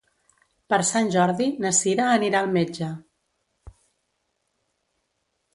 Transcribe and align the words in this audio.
Per 0.73 0.79
Sant 0.91 1.09
Jordi 1.15 1.49
na 1.65 1.73
Sira 1.81 2.07
anirà 2.15 2.41
al 2.41 2.49
metge. 2.55 2.89